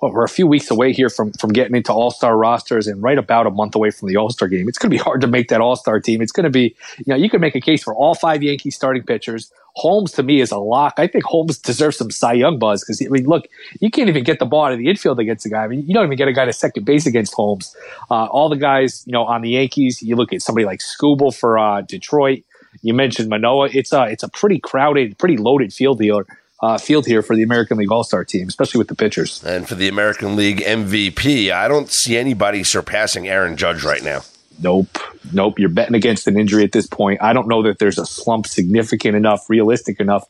[0.00, 3.18] we're a few weeks away here from from getting into All Star rosters, and right
[3.18, 4.68] about a month away from the All Star game.
[4.68, 6.22] It's going to be hard to make that All Star team.
[6.22, 8.76] It's going to be, you know, you can make a case for all five Yankees
[8.76, 9.52] starting pitchers.
[9.74, 10.94] Holmes to me is a lock.
[10.98, 13.46] I think Holmes deserves some Cy Young buzz because I mean, look,
[13.80, 15.64] you can't even get the ball out of the infield against a guy.
[15.64, 17.76] I mean, you don't even get a guy to second base against Holmes.
[18.10, 21.36] Uh, all the guys, you know, on the Yankees, you look at somebody like Skubal
[21.36, 22.44] for uh, Detroit.
[22.82, 23.70] You mentioned Manoah.
[23.72, 26.24] It's a it's a pretty crowded, pretty loaded field here
[26.60, 29.42] uh, field here for the American League All Star team, especially with the pitchers.
[29.44, 34.22] And for the American League MVP, I don't see anybody surpassing Aaron Judge right now.
[34.60, 34.98] Nope.
[35.32, 35.58] Nope.
[35.58, 37.22] You're betting against an injury at this point.
[37.22, 40.26] I don't know that there's a slump significant enough, realistic enough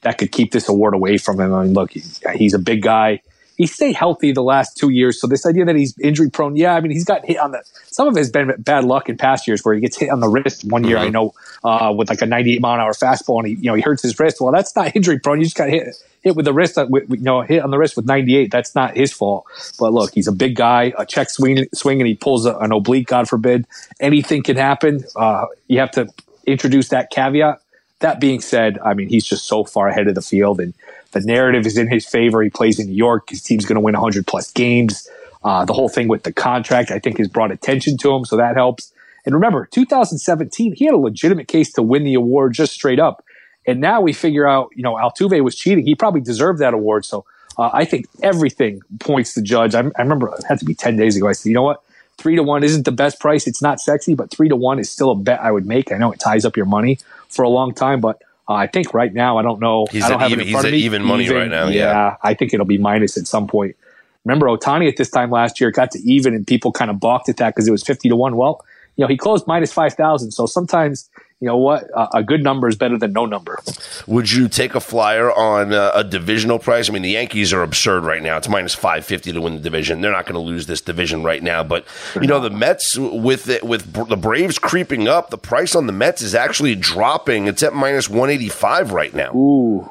[0.00, 1.52] that could keep this award away from him.
[1.52, 3.20] I mean, look, he's a big guy
[3.56, 5.20] he stayed healthy the last two years.
[5.20, 7.62] So this idea that he's injury prone, yeah, I mean, he's got hit on the,
[7.86, 10.20] some of it has been bad luck in past years where he gets hit on
[10.20, 10.64] the wrist.
[10.64, 11.06] One year, mm-hmm.
[11.06, 13.74] I know, uh, with like a 98 mile an hour fastball and he, you know,
[13.74, 14.40] he hurts his wrist.
[14.40, 15.38] Well, that's not injury prone.
[15.38, 17.78] You just got hit, hit with the wrist, uh, with, you know, hit on the
[17.78, 18.50] wrist with 98.
[18.50, 19.46] That's not his fault.
[19.78, 22.72] But look, he's a big guy, a check swing, swing and he pulls a, an
[22.72, 23.66] oblique, God forbid.
[24.00, 25.04] Anything can happen.
[25.16, 26.08] Uh, you have to
[26.46, 27.60] introduce that caveat.
[28.00, 30.74] That being said, I mean, he's just so far ahead of the field and
[31.12, 32.42] the narrative is in his favor.
[32.42, 33.30] He plays in New York.
[33.30, 35.08] His team's going to win 100 plus games.
[35.44, 38.36] Uh, the whole thing with the contract, I think, has brought attention to him, so
[38.36, 38.92] that helps.
[39.24, 43.24] And remember, 2017, he had a legitimate case to win the award just straight up.
[43.66, 45.84] And now we figure out, you know, Altuve was cheating.
[45.84, 47.04] He probably deserved that award.
[47.04, 47.24] So
[47.58, 49.74] uh, I think everything points to Judge.
[49.74, 51.28] I, I remember it had to be 10 days ago.
[51.28, 51.82] I said, you know what?
[52.18, 53.46] Three to one isn't the best price.
[53.46, 55.92] It's not sexy, but three to one is still a bet I would make.
[55.92, 58.94] I know it ties up your money for a long time, but uh, I think
[58.94, 59.86] right now, I don't know.
[59.90, 60.84] He's I don't at have even- it in front he's of at me.
[60.84, 62.16] even money right now, yeah.
[62.22, 63.76] I think it'll be minus at some point.
[64.24, 67.28] Remember, Ohtani at this time last year got to even, and people kind of balked
[67.28, 68.36] at that because it was 50 to 1.
[68.36, 68.64] Well,
[68.96, 70.32] you know, he closed minus 5,000.
[70.32, 71.08] So sometimes,
[71.40, 73.58] you know what, a, a good number is better than no number.
[74.06, 76.88] Would you take a flyer on uh, a divisional price?
[76.88, 78.36] I mean, the Yankees are absurd right now.
[78.38, 80.00] It's minus five fifty to win the division.
[80.00, 81.62] They're not going to lose this division right now.
[81.62, 85.86] But you know, the Mets with it, with the Braves creeping up, the price on
[85.86, 87.46] the Mets is actually dropping.
[87.46, 89.34] It's at minus one eighty five right now.
[89.34, 89.90] Ooh.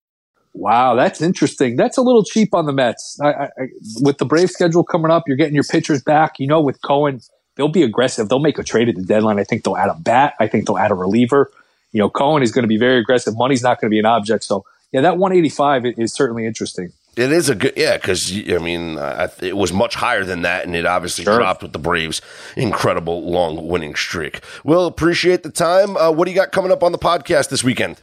[0.53, 1.75] Wow, that's interesting.
[1.77, 3.17] That's a little cheap on the Mets.
[3.21, 3.49] I, I,
[4.01, 6.39] with the Brave schedule coming up, you're getting your pitchers back.
[6.39, 7.21] You know, with Cohen,
[7.55, 8.27] they'll be aggressive.
[8.29, 9.39] They'll make a trade at the deadline.
[9.39, 10.33] I think they'll add a bat.
[10.39, 11.51] I think they'll add a reliever.
[11.93, 13.35] You know, Cohen is going to be very aggressive.
[13.37, 14.43] Money's not going to be an object.
[14.43, 16.91] So, yeah, that 185 is- certainly interesting.
[17.17, 20.65] It is a good, yeah, because I mean, I, it was much higher than that,
[20.65, 21.35] and it obviously Sure.
[21.37, 22.21] dropped with the Braves'
[22.55, 24.39] incredible long winning streak.
[24.63, 25.97] We'll appreciate the time.
[25.97, 28.01] Uh, what do you got coming up on the podcast this weekend?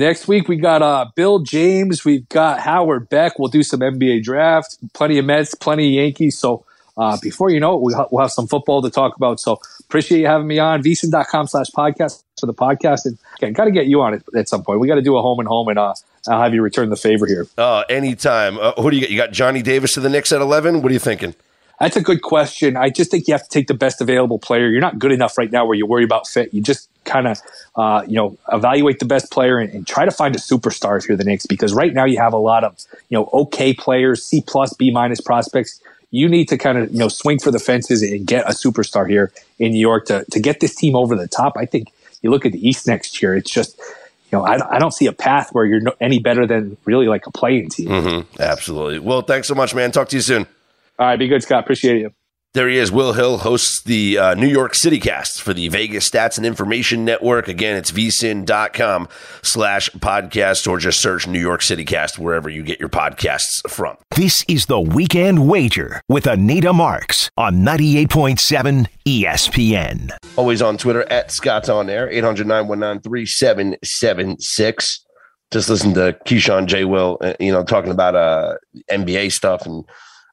[0.00, 3.38] Next week we got uh, Bill James, we've got Howard Beck.
[3.38, 6.38] We'll do some NBA draft, plenty of Mets, plenty of Yankees.
[6.38, 6.64] So
[6.96, 9.40] uh, before you know it, we'll, ha- we'll have some football to talk about.
[9.40, 13.04] So appreciate you having me on vsin.com slash podcast for the podcast.
[13.04, 14.80] And again, got to get you on it at some point.
[14.80, 15.92] We got to do a home and home, and uh,
[16.26, 17.46] I'll have you return the favor here.
[17.58, 18.58] Uh, anytime.
[18.58, 19.10] Uh, who do you got?
[19.10, 20.80] You got Johnny Davis to the Knicks at 11?
[20.80, 21.34] What are you thinking?
[21.80, 22.76] That's a good question.
[22.76, 24.68] I just think you have to take the best available player.
[24.68, 26.52] You're not good enough right now where you worry about fit.
[26.52, 27.40] You just kind of,
[27.74, 31.08] uh, you know, evaluate the best player and, and try to find a superstar if
[31.08, 32.76] you're the Knicks because right now you have a lot of,
[33.08, 35.80] you know, okay players, C plus, B minus prospects.
[36.10, 39.08] You need to kind of, you know, swing for the fences and get a superstar
[39.08, 41.56] here in New York to, to get this team over the top.
[41.56, 43.78] I think you look at the East next year, it's just,
[44.30, 47.06] you know, I, I don't see a path where you're no, any better than really
[47.06, 47.88] like a playing team.
[47.88, 48.42] Mm-hmm.
[48.42, 48.98] Absolutely.
[48.98, 49.92] Well, thanks so much, man.
[49.92, 50.46] Talk to you soon.
[51.00, 51.64] All right, be good, Scott.
[51.64, 52.10] Appreciate you.
[52.52, 52.92] There he is.
[52.92, 57.04] Will Hill hosts the uh, New York City cast for the Vegas Stats and Information
[57.04, 57.48] Network.
[57.48, 59.08] Again, it's vsin.com
[59.42, 63.96] slash podcast or just search New York City cast wherever you get your podcasts from.
[64.14, 70.10] This is the Weekend Wager with Anita Marks on 98.7 ESPN.
[70.36, 73.78] Always on Twitter at Scott's on air, 800 919
[75.52, 76.84] Just listen to Keyshawn J.
[76.84, 78.56] Will, uh, you know, talking about uh,
[78.90, 79.66] NBA stuff.
[79.66, 79.84] And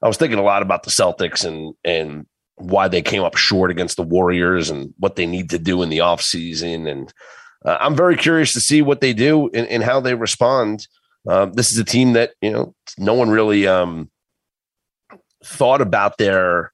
[0.02, 3.70] I was thinking a lot about the Celtics and, and why they came up short
[3.70, 6.90] against the Warriors and what they need to do in the offseason.
[6.90, 7.12] And
[7.64, 10.86] uh, I'm very curious to see what they do and, and how they respond.
[11.28, 14.10] Um, this is a team that, you know, no one really um,
[15.44, 16.72] thought about their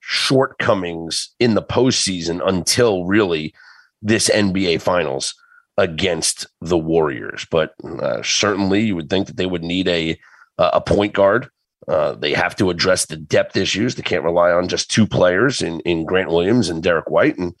[0.00, 3.54] shortcomings in the postseason until really
[4.00, 5.34] this NBA Finals
[5.76, 7.46] against the Warriors.
[7.50, 10.18] But uh, certainly, you would think that they would need a
[10.58, 11.48] a point guard.
[11.88, 13.94] Uh, they have to address the depth issues.
[13.94, 17.38] They can't rely on just two players in in Grant Williams and Derrick White.
[17.38, 17.54] And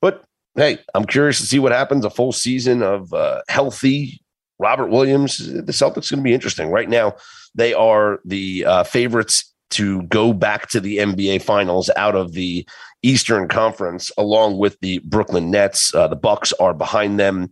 [0.00, 0.24] but
[0.56, 2.04] hey, I'm curious to see what happens.
[2.04, 4.20] A full season of uh, healthy
[4.58, 5.38] Robert Williams.
[5.38, 6.70] The Celtics going to be interesting.
[6.70, 7.14] Right now,
[7.54, 12.66] they are the uh, favorites to go back to the NBA Finals out of the
[13.02, 15.94] Eastern Conference, along with the Brooklyn Nets.
[15.94, 17.50] Uh, the Bucks are behind them,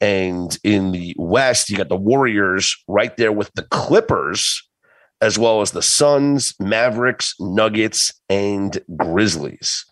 [0.00, 4.67] and in the West, you got the Warriors right there with the Clippers,
[5.20, 9.84] as well as the Suns, Mavericks, Nuggets, and Grizzlies.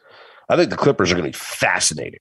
[0.49, 2.20] I think the Clippers are going to be fascinating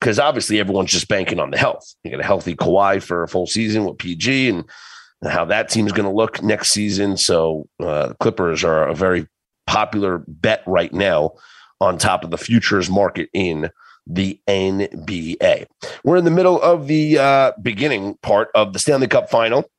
[0.00, 1.84] because obviously everyone's just banking on the health.
[2.02, 4.64] You got a healthy Kawhi for a full season with PG and
[5.24, 7.16] how that team is going to look next season.
[7.16, 9.26] So uh, Clippers are a very
[9.66, 11.32] popular bet right now
[11.80, 13.70] on top of the futures market in
[14.06, 15.66] the NBA.
[16.02, 19.70] We're in the middle of the uh, beginning part of the Stanley Cup final.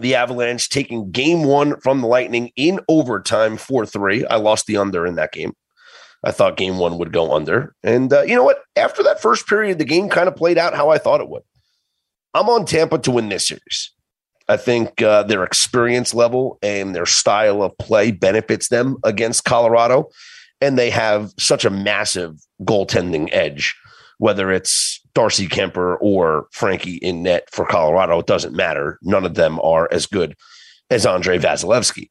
[0.00, 4.26] The Avalanche taking game one from the Lightning in overtime 4 3.
[4.26, 5.54] I lost the under in that game.
[6.24, 7.74] I thought game one would go under.
[7.82, 8.62] And uh, you know what?
[8.74, 11.42] After that first period, the game kind of played out how I thought it would.
[12.34, 13.92] I'm on Tampa to win this series.
[14.48, 20.10] I think uh, their experience level and their style of play benefits them against Colorado.
[20.60, 23.74] And they have such a massive goaltending edge,
[24.18, 28.18] whether it's Darcy Kuemper or Frankie in net for Colorado.
[28.18, 28.98] It doesn't matter.
[29.02, 30.34] None of them are as good
[30.90, 32.10] as Andre Vasilevskiy.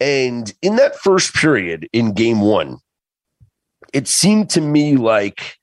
[0.00, 2.78] And in that first period in game one,
[3.92, 5.56] it seemed to me like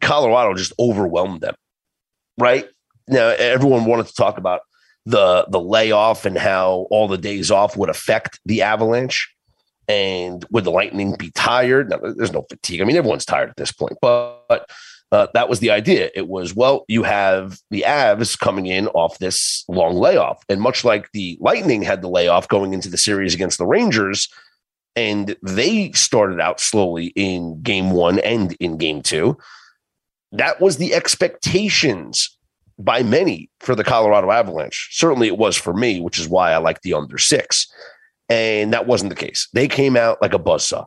[0.00, 1.54] Colorado just overwhelmed them.
[2.38, 2.66] Right
[3.08, 4.60] now, everyone wanted to talk about
[5.06, 9.33] the the layoff and how all the days off would affect the Avalanche.
[9.86, 11.90] And would the Lightning be tired?
[11.90, 12.80] Now, there's no fatigue.
[12.80, 14.66] I mean, everyone's tired at this point, but
[15.12, 16.10] uh, that was the idea.
[16.14, 20.42] It was, well, you have the Avs coming in off this long layoff.
[20.48, 24.28] And much like the Lightning had the layoff going into the series against the Rangers,
[24.96, 29.36] and they started out slowly in game one and in game two,
[30.32, 32.36] that was the expectations
[32.78, 34.88] by many for the Colorado Avalanche.
[34.92, 37.72] Certainly it was for me, which is why I like the under six.
[38.28, 39.48] And that wasn't the case.
[39.52, 40.86] They came out like a buzzsaw.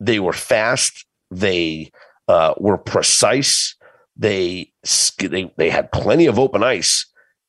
[0.00, 1.06] They were fast.
[1.30, 1.90] They
[2.28, 3.76] uh, were precise.
[4.16, 4.72] They,
[5.18, 7.06] they they had plenty of open ice,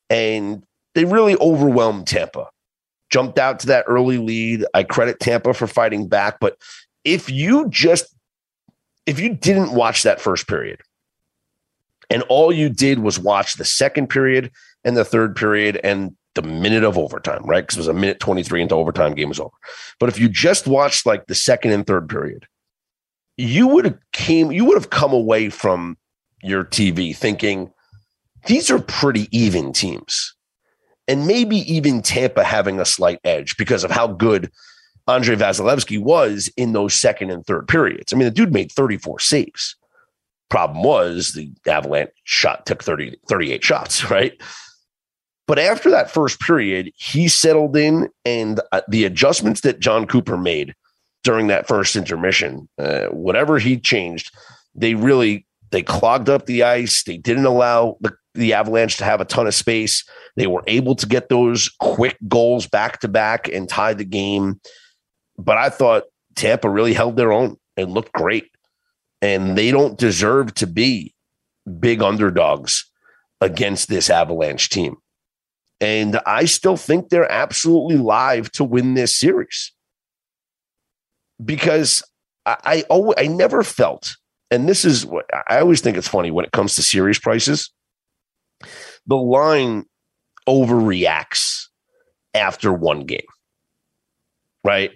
[0.10, 0.64] and
[0.96, 2.50] they really overwhelmed Tampa.
[3.12, 4.66] Jumped out to that early lead.
[4.74, 6.58] I credit Tampa for fighting back, but
[7.04, 8.08] if you just
[9.06, 10.82] if you didn't watch that first period,
[12.10, 14.52] and all you did was watch the second period
[14.84, 17.64] and the third period and the minute of overtime, right?
[17.64, 19.56] Because it was a minute 23 into overtime, game was over.
[20.00, 22.46] But if you just watched like the second and third period,
[23.38, 25.98] you would have came you would have come away from
[26.42, 27.72] your TV thinking
[28.46, 30.34] these are pretty even teams.
[31.08, 34.52] And maybe even Tampa having a slight edge because of how good
[35.08, 38.12] Andre Vasilevskiy was in those second and third periods.
[38.12, 39.76] I mean, the dude made 34 saves.
[40.50, 44.34] Problem was the Avalanche shot took 30, 38 shots, right?
[45.48, 50.38] But after that first period, he settled in, and uh, the adjustments that Jon Cooper
[50.38, 50.74] made
[51.24, 54.36] during that first intermission, uh, whatever he changed,
[54.74, 57.04] they really they clogged up the ice.
[57.04, 60.04] They didn't allow the, the Avalanche to have a ton of space.
[60.36, 64.60] They were able to get those quick goals back to back and tie the game.
[65.38, 66.04] But I thought
[66.36, 68.50] Tampa really held their own and looked great.
[69.22, 71.14] And they don't deserve to be
[71.80, 72.90] big underdogs
[73.42, 74.98] against this Avalanche team.
[75.82, 79.74] And I still think they're absolutely live to win this series
[81.44, 82.02] because
[82.46, 84.16] I, I always, I never felt,
[84.50, 87.72] and this is what I always think it's funny when it comes to series prices.
[89.06, 89.86] The line
[90.48, 91.68] overreacts
[92.34, 93.26] after one game,
[94.64, 94.92] right?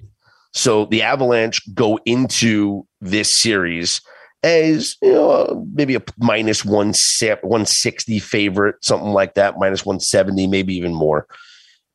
[0.54, 4.02] So the Avalanche go into this series
[4.44, 6.94] as you know maybe a minus one
[7.42, 11.28] one sixty favorite, something like that, minus one seventy, maybe even more,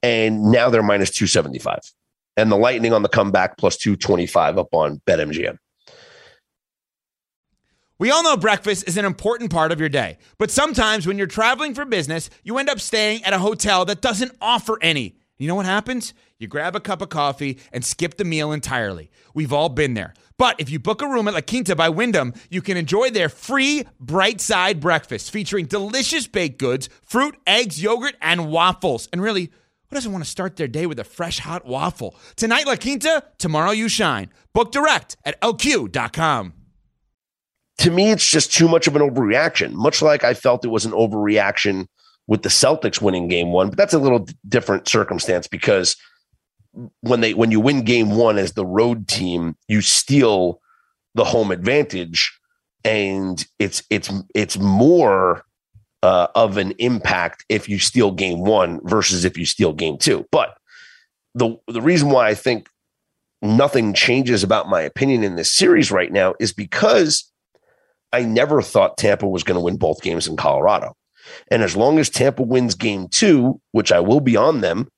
[0.03, 1.81] and now they're minus two seventy five
[2.37, 5.59] and the Lightning on the comeback plus 225 up on BetMGM.
[7.99, 11.29] We all know breakfast is an important part of your day, but sometimes when you're
[11.29, 15.17] traveling for business, you end up staying at a hotel that doesn't offer any.
[15.39, 16.13] You know what happens?
[16.39, 19.11] You grab a cup of coffee and skip the meal entirely.
[19.33, 20.15] We've all been there.
[20.37, 23.29] But if you book a room at La Quinta by Wyndham, you can enjoy their
[23.29, 29.09] free bright side breakfast featuring delicious baked goods, fruit, eggs, yogurt, and waffles.
[29.13, 32.17] And really, who doesn't want to start their day with a fresh hot waffle?
[32.35, 34.31] Tonight, La Quinta, tomorrow, you shine.
[34.53, 36.53] Book direct at lq.com.
[37.79, 40.85] To me, it's just too much of an overreaction, much like I felt it was
[40.85, 41.87] an overreaction
[42.27, 43.69] with the Celtics winning game one.
[43.69, 45.97] But that's a little different circumstance because
[47.01, 50.61] when they when you win game one as the road team, you steal
[51.15, 52.37] the home advantage
[52.85, 55.45] and it's it's it's more
[56.03, 60.27] uh, of an impact if you steal game one versus if you steal game two.
[60.31, 60.57] But
[61.35, 62.69] the the reason why I think
[63.41, 67.31] nothing changes about my opinion in this series right now is because
[68.13, 70.95] I never thought Tampa was going to win both games in Colorado.
[71.51, 74.89] And as long as Tampa wins game two, which I will be on them,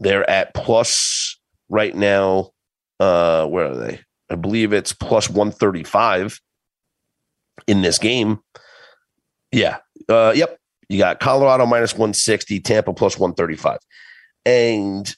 [0.00, 1.38] they're at plus
[1.68, 2.50] right now.
[2.98, 4.00] Uh, where are they?
[4.30, 6.40] I believe it's plus 135
[7.66, 8.40] in this game.
[9.52, 9.78] Yeah,
[10.08, 10.58] uh, yep.
[10.88, 13.78] You got Colorado minus 160, Tampa plus 135.
[14.44, 15.14] And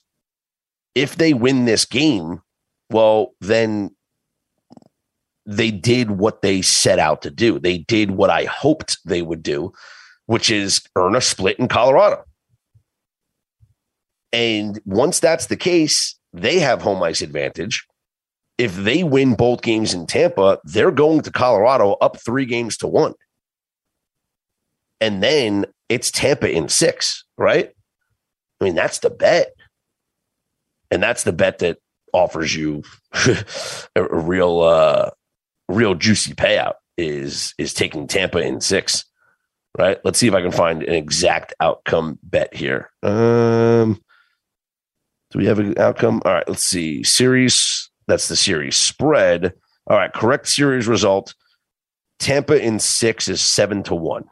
[0.94, 2.42] if they win this game,
[2.90, 3.90] well, then
[5.46, 7.58] they did what they set out to do.
[7.58, 9.72] They did what I hoped they would do,
[10.26, 12.22] which is earn a split in Colorado.
[14.32, 17.86] And once that's the case, they have home ice advantage.
[18.58, 22.86] If they win both games in Tampa, they're going to Colorado up three games to
[22.86, 23.14] one
[25.02, 27.72] and then it's Tampa in six, right?
[28.60, 29.52] I mean, that's the bet.
[30.92, 31.78] And that's the bet that
[32.12, 32.84] offers you
[33.96, 35.10] a, real uh
[35.68, 39.04] real juicy payout is is taking Tampa in six.
[39.76, 39.98] Right?
[40.04, 42.90] Let's see if I can find an exact outcome bet here.
[43.02, 44.00] Um
[45.32, 46.20] Do we have an outcome?
[46.24, 47.02] All right, let's see.
[47.02, 49.54] Series, that's the series spread.
[49.86, 51.34] All right, correct series result.
[52.18, 54.24] Tampa in six is seven to one.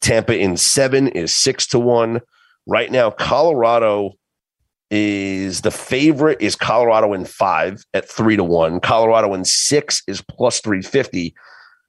[0.00, 2.20] Tampa in seven is six to one.
[2.66, 4.12] Right now, Colorado
[4.90, 8.78] is the favorite is Colorado in five at three to one.
[8.78, 11.34] Colorado in six is plus 350.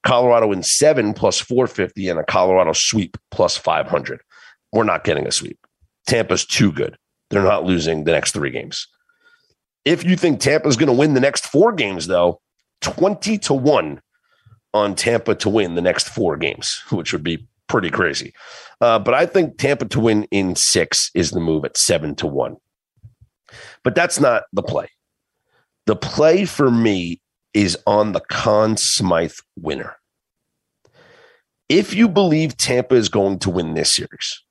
[0.04, 4.22] Colorado in seven plus 450 and a Colorado sweep plus 500.
[4.72, 5.60] We're not getting a sweep.
[6.08, 6.98] Tampa's too good.
[7.30, 8.88] They're not losing the next three games.
[9.84, 12.42] If you think Tampa's going to win the next four games, though,
[12.82, 14.02] 20 to 1
[14.74, 18.34] on Tampa to win the next four games, which would be pretty crazy.
[18.82, 22.28] Uh, but I think Tampa to win in six is the move at seven to
[22.28, 22.58] 1.
[23.84, 24.88] But that's not the play.
[25.86, 27.22] The play for me
[27.54, 29.96] is on the Conn Smythe winner.
[31.70, 34.44] If you believe Tampa is going to win this series,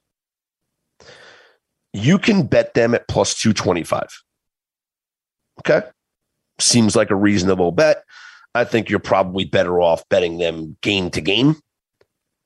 [1.94, 4.08] you can bet them at plus 225.
[5.60, 5.86] Okay.
[6.58, 8.02] Seems like a reasonable bet.
[8.54, 11.56] I think you're probably better off betting them game to game.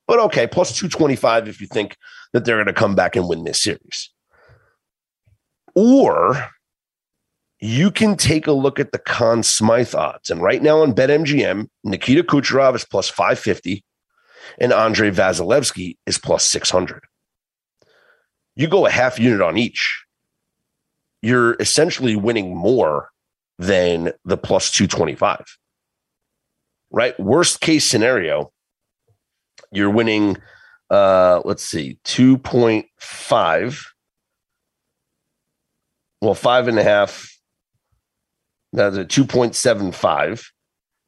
[0.07, 1.97] But okay, plus 225 if you think
[2.33, 4.11] that they're going to come back and win this series.
[5.75, 6.47] Or
[7.61, 10.31] you can take a look at the Conn Smythe odds.
[10.31, 13.83] And right now on BetMGM, Nikita Kucherov is plus 550
[14.59, 17.08] and Andre Vasilevskiy is plus 600.
[18.59, 20.05] You go a half unit on each,
[21.23, 23.11] you're essentially winning more
[23.57, 25.45] than the plus 225.
[26.91, 27.19] Right?
[27.21, 28.51] Worst case scenario,
[29.71, 30.39] you're winning,
[30.91, 33.87] uh, let's see, 2.5.
[36.21, 37.31] Well, five and a half.
[38.73, 40.45] That's a 2.75.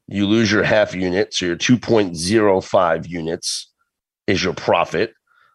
[0.06, 1.34] You lose your half unit.
[1.34, 3.72] So your 2.05 units
[4.28, 5.14] is your profit.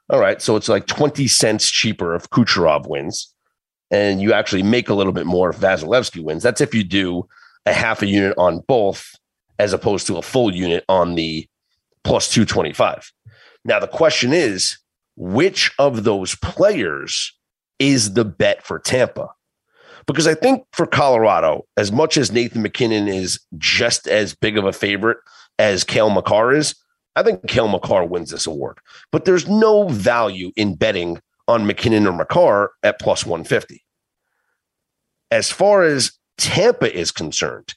[0.09, 0.41] All right.
[0.41, 3.33] So it's like 20 cents cheaper if Kucherov wins.
[3.91, 6.43] And you actually make a little bit more if Vasilevskiy wins.
[6.43, 7.27] That's if you do
[7.65, 9.11] a half a unit on both
[9.59, 11.47] as opposed to a full unit on the
[12.03, 13.11] plus 225.
[13.63, 14.77] Now, the question is
[15.15, 17.33] which of those players
[17.79, 19.29] is the bet for Tampa?
[20.07, 24.65] Because I think for Colorado, as much as Nathan MacKinnon is just as big of
[24.65, 25.17] a favorite
[25.57, 26.75] as Cale Makar is,
[27.15, 28.77] I think Cale Makar wins this award.
[29.11, 33.83] But there's no value in betting on MacKinnon or Makar at plus 150.
[35.31, 37.73] As far as Tampa is concerned,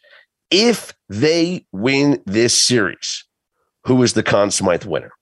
[0.50, 3.24] if they win this series,
[3.84, 5.12] who is the Conn Smythe winner?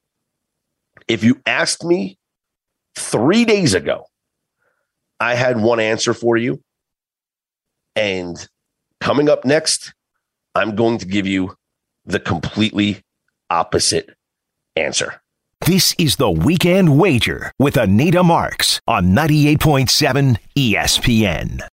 [1.08, 2.18] If you asked me
[2.94, 4.06] three days ago,
[5.20, 6.62] I had one answer for you.
[7.94, 8.36] And
[9.00, 9.94] coming up next,
[10.54, 11.54] I'm going to give you
[12.04, 13.02] the completely
[13.50, 14.14] opposite
[14.74, 15.20] answer.
[15.64, 21.62] This is the Weekend Wager with Anita Marks on 98.7 ESPN.